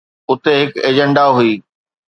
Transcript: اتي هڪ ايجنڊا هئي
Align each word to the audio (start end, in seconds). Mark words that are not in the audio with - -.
اتي 0.29 0.51
هڪ 0.61 0.71
ايجنڊا 0.87 1.25
هئي 1.37 1.53